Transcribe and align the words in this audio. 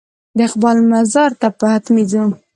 د 0.37 0.39
اقبال 0.47 0.77
مزار 0.91 1.31
ته 1.39 1.47
به 1.57 1.65
حتمي 1.73 2.03
ځو. 2.11 2.23